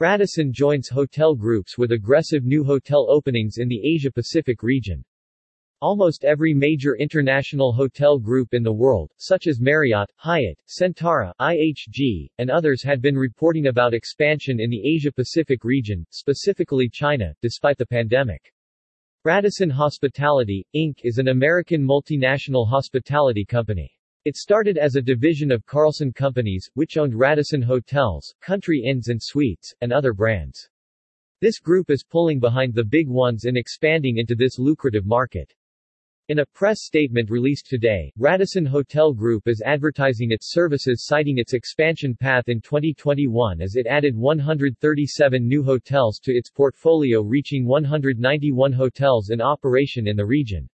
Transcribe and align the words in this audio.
Radisson 0.00 0.52
joins 0.52 0.88
hotel 0.88 1.36
groups 1.36 1.78
with 1.78 1.92
aggressive 1.92 2.44
new 2.44 2.64
hotel 2.64 3.06
openings 3.08 3.58
in 3.58 3.68
the 3.68 3.80
Asia-Pacific 3.94 4.60
region. 4.60 5.04
Almost 5.80 6.24
every 6.24 6.52
major 6.52 6.96
international 6.96 7.72
hotel 7.72 8.18
group 8.18 8.54
in 8.54 8.64
the 8.64 8.72
world, 8.72 9.12
such 9.18 9.46
as 9.46 9.60
Marriott, 9.60 10.10
Hyatt, 10.16 10.58
Centara, 10.66 11.32
IHG, 11.40 12.28
and 12.38 12.50
others 12.50 12.82
had 12.82 13.00
been 13.00 13.16
reporting 13.16 13.68
about 13.68 13.94
expansion 13.94 14.58
in 14.58 14.68
the 14.68 14.82
Asia-Pacific 14.84 15.62
region, 15.62 16.04
specifically 16.10 16.88
China, 16.88 17.32
despite 17.40 17.78
the 17.78 17.86
pandemic. 17.86 18.52
Radisson 19.24 19.70
Hospitality, 19.70 20.66
Inc. 20.74 20.98
is 21.04 21.18
an 21.18 21.28
American 21.28 21.86
multinational 21.86 22.68
hospitality 22.68 23.44
company. 23.44 23.96
It 24.24 24.36
started 24.36 24.78
as 24.78 24.96
a 24.96 25.02
division 25.02 25.52
of 25.52 25.66
Carlson 25.66 26.10
Companies, 26.10 26.70
which 26.72 26.96
owned 26.96 27.14
Radisson 27.14 27.60
Hotels, 27.60 28.34
Country 28.40 28.82
Inns 28.82 29.08
and 29.08 29.22
Suites, 29.22 29.74
and 29.82 29.92
other 29.92 30.14
brands. 30.14 30.70
This 31.42 31.58
group 31.58 31.90
is 31.90 32.06
pulling 32.08 32.40
behind 32.40 32.72
the 32.72 32.84
big 32.84 33.06
ones 33.06 33.44
in 33.44 33.54
expanding 33.54 34.16
into 34.16 34.34
this 34.34 34.58
lucrative 34.58 35.04
market. 35.04 35.52
In 36.28 36.38
a 36.38 36.46
press 36.46 36.84
statement 36.84 37.28
released 37.28 37.66
today, 37.66 38.10
Radisson 38.16 38.64
Hotel 38.64 39.12
Group 39.12 39.46
is 39.46 39.60
advertising 39.60 40.32
its 40.32 40.50
services 40.50 41.04
citing 41.04 41.36
its 41.36 41.52
expansion 41.52 42.16
path 42.16 42.48
in 42.48 42.62
2021 42.62 43.60
as 43.60 43.76
it 43.76 43.86
added 43.86 44.16
137 44.16 45.46
new 45.46 45.62
hotels 45.62 46.18
to 46.20 46.32
its 46.32 46.48
portfolio 46.48 47.20
reaching 47.20 47.66
191 47.66 48.72
hotels 48.72 49.28
in 49.28 49.42
operation 49.42 50.08
in 50.08 50.16
the 50.16 50.24
region. 50.24 50.66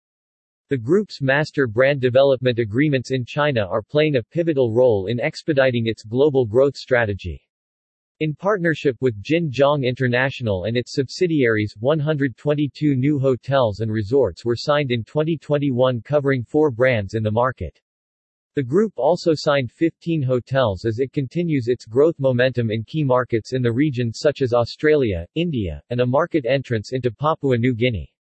The 0.70 0.77
group's 0.77 1.22
master 1.22 1.66
brand 1.66 2.02
development 2.02 2.58
agreements 2.58 3.10
in 3.10 3.24
China 3.24 3.62
are 3.62 3.80
playing 3.80 4.16
a 4.16 4.22
pivotal 4.22 4.70
role 4.70 5.06
in 5.06 5.18
expediting 5.18 5.86
its 5.86 6.04
global 6.04 6.44
growth 6.44 6.77
strategy. 6.77 7.41
In 8.20 8.34
partnership 8.34 8.94
with 9.00 9.22
Jinjiang 9.22 9.82
International 9.82 10.64
and 10.64 10.77
its 10.77 10.92
subsidiaries, 10.92 11.74
122 11.80 12.96
new 12.96 13.19
hotels 13.19 13.80
and 13.80 13.91
resorts 13.91 14.44
were 14.44 14.56
signed 14.56 14.91
in 14.91 15.05
2021 15.05 16.02
covering 16.02 16.44
four 16.44 16.70
brands 16.70 17.14
in 17.14 17.22
the 17.22 17.30
market. 17.30 17.80
The 18.55 18.62
group 18.62 18.92
also 18.98 19.33
signed 19.34 19.72
15 19.72 20.20
hotels 20.20 20.84
as 20.84 20.98
it 20.98 21.14
continues 21.14 21.69
its 21.69 21.86
growth 21.86 22.19
momentum 22.19 22.70
in 22.70 22.84
key 22.84 23.05
markets 23.05 23.55
in 23.55 23.62
the 23.62 23.72
region 23.72 24.12
such 24.12 24.42
as 24.42 24.52
Australia, 24.52 25.27
India, 25.34 25.83
and 25.89 26.02
a 26.02 26.06
market 26.06 26.44
entrance 26.44 26.92
into 26.92 27.11
Papua 27.11 27.56
New 27.56 27.74
Guinea. 27.74 28.12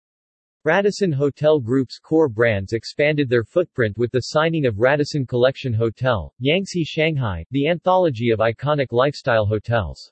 Radisson 0.67 1.13
Hotel 1.13 1.61
Group's 1.61 2.01
core 2.01 2.29
brands 2.29 2.73
expanded 2.73 3.29
their 3.29 3.45
footprint 3.45 3.97
with 3.97 4.11
the 4.11 4.33
signing 4.33 4.67
of 4.67 4.81
Radisson 4.81 5.25
Collection 5.25 5.73
Hotel, 5.73 6.35
Yangtze 6.41 6.83
Shanghai, 6.83 7.45
the 7.53 7.69
anthology 7.69 8.31
of 8.31 8.41
iconic 8.41 8.89
lifestyle 8.91 9.47
hotels. 9.47 10.11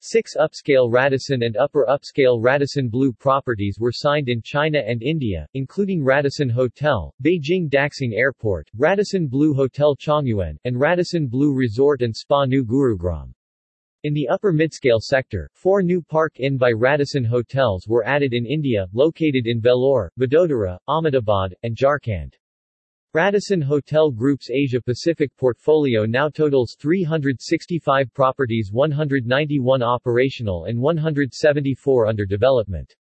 Six 0.00 0.34
upscale 0.36 0.92
Radisson 0.92 1.44
and 1.44 1.56
upper 1.56 1.86
upscale 1.88 2.42
Radisson 2.42 2.88
Blu 2.88 3.12
properties 3.12 3.78
were 3.78 3.92
signed 3.92 4.28
in 4.28 4.42
China 4.42 4.80
and 4.84 5.04
India, 5.04 5.46
including 5.54 6.02
Radisson 6.02 6.48
Hotel, 6.48 7.14
Beijing 7.22 7.70
Daxing 7.70 8.12
Airport, 8.12 8.68
Radisson 8.76 9.28
Blu 9.28 9.54
Hotel 9.54 9.94
Chongyuan, 9.94 10.56
and 10.64 10.80
Radisson 10.80 11.28
Blu 11.28 11.54
Resort 11.54 12.02
and 12.02 12.12
Spa 12.12 12.44
New 12.44 12.64
Gurugram. 12.64 13.32
In 14.06 14.14
the 14.14 14.28
upper 14.28 14.52
midscale 14.52 15.00
sector, 15.00 15.50
four 15.52 15.82
new 15.82 16.00
Park 16.00 16.38
Inn 16.38 16.56
by 16.56 16.70
Radisson 16.70 17.24
hotels 17.24 17.88
were 17.88 18.06
added 18.06 18.32
in 18.34 18.46
India, 18.46 18.86
located 18.92 19.48
in 19.48 19.60
Vellore, 19.60 20.10
Vadodara, 20.16 20.78
Ahmedabad, 20.86 21.56
and 21.64 21.76
Jharkhand. 21.76 22.34
Radisson 23.14 23.60
Hotel 23.60 24.12
Group's 24.12 24.48
Asia-Pacific 24.48 25.36
portfolio 25.36 26.06
now 26.06 26.28
totals 26.28 26.76
365 26.78 28.14
properties 28.14 28.70
191 28.72 29.82
operational 29.82 30.66
and 30.66 30.80
174 30.80 32.06
under 32.06 32.24
development. 32.24 32.94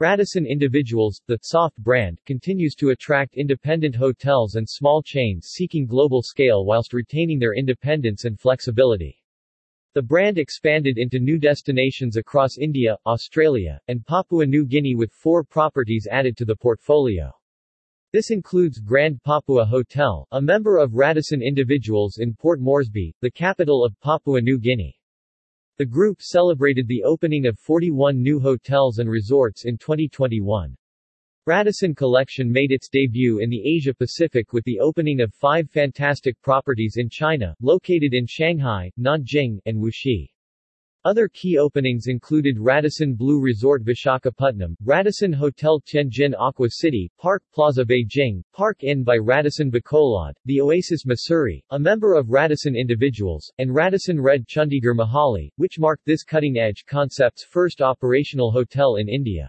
Radisson 0.00 0.44
Individuals, 0.44 1.22
the 1.26 1.38
soft 1.40 1.78
brand, 1.78 2.20
continues 2.26 2.74
to 2.74 2.90
attract 2.90 3.36
independent 3.38 3.96
hotels 3.96 4.56
and 4.56 4.68
small 4.68 5.02
chains 5.02 5.46
seeking 5.46 5.86
global 5.86 6.20
scale 6.20 6.66
whilst 6.66 6.92
retaining 6.92 7.38
their 7.38 7.54
independence 7.54 8.26
and 8.26 8.38
flexibility. 8.38 9.22
The 9.96 10.02
brand 10.02 10.36
expanded 10.36 10.98
into 10.98 11.18
new 11.18 11.38
destinations 11.38 12.18
across 12.18 12.58
India, 12.58 12.98
Australia, 13.06 13.80
and 13.88 14.04
Papua 14.04 14.44
New 14.44 14.66
Guinea 14.66 14.94
with 14.94 15.10
four 15.10 15.42
properties 15.42 16.06
added 16.10 16.36
to 16.36 16.44
the 16.44 16.54
portfolio. 16.54 17.32
This 18.12 18.30
includes 18.30 18.78
Grand 18.78 19.22
Papua 19.22 19.64
Hotel, 19.64 20.28
a 20.32 20.42
member 20.42 20.76
of 20.76 20.92
Radisson 20.92 21.40
Individuals 21.40 22.18
in 22.18 22.34
Port 22.34 22.60
Moresby, 22.60 23.14
the 23.22 23.30
capital 23.30 23.82
of 23.86 23.98
Papua 24.02 24.42
New 24.42 24.58
Guinea. 24.58 25.00
The 25.78 25.86
group 25.86 26.20
celebrated 26.20 26.86
the 26.86 27.02
opening 27.02 27.46
of 27.46 27.58
41 27.58 28.20
new 28.20 28.38
hotels 28.38 28.98
and 28.98 29.08
resorts 29.08 29.64
in 29.64 29.78
2021. 29.78 30.76
Radisson 31.48 31.94
Collection 31.94 32.50
made 32.50 32.72
its 32.72 32.88
debut 32.88 33.38
in 33.38 33.48
the 33.48 33.62
Asia-Pacific 33.64 34.52
with 34.52 34.64
the 34.64 34.80
opening 34.80 35.20
of 35.20 35.32
five 35.32 35.70
fantastic 35.70 36.42
properties 36.42 36.94
in 36.96 37.08
China, 37.08 37.54
located 37.60 38.14
in 38.14 38.26
Shanghai, 38.26 38.90
Nanjing, 38.98 39.60
and 39.64 39.78
Wuxi. 39.78 40.28
Other 41.04 41.28
key 41.28 41.56
openings 41.56 42.08
included 42.08 42.58
Radisson 42.58 43.14
Blu 43.14 43.40
Resort 43.40 43.84
Vishakhapatnam, 43.84 44.74
Radisson 44.84 45.32
Hotel 45.32 45.80
Tianjin 45.82 46.34
Aqua 46.36 46.66
City, 46.68 47.08
Park 47.16 47.44
Plaza 47.54 47.84
Beijing, 47.84 48.42
Park 48.52 48.82
Inn 48.82 49.04
by 49.04 49.16
Radisson 49.16 49.70
Bacolod, 49.70 50.32
the 50.46 50.60
Oasis 50.60 51.04
Mussoorie, 51.04 51.62
a 51.70 51.78
member 51.78 52.14
of 52.14 52.30
Radisson 52.30 52.74
Individuals, 52.74 53.52
and 53.58 53.72
Radisson 53.72 54.20
Red 54.20 54.48
Chandigarh 54.48 54.96
Mohali, 54.96 55.52
which 55.58 55.78
marked 55.78 56.04
this 56.06 56.24
cutting-edge 56.24 56.86
concept's 56.88 57.44
first 57.44 57.80
operational 57.80 58.50
hotel 58.50 58.96
in 58.96 59.08
India. 59.08 59.48